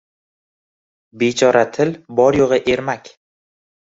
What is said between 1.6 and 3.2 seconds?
til, bor-yoʼgʼi ermak.